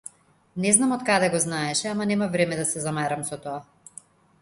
Не 0.63 0.71
знам 0.77 0.93
од 0.95 1.03
каде 1.09 1.29
го 1.35 1.43
знаеше 1.45 1.91
ама 1.91 2.07
немав 2.15 2.33
време 2.39 2.61
да 2.65 2.69
се 2.73 2.85
замарам 2.89 3.27
со 3.33 3.43
тоа. 3.47 3.65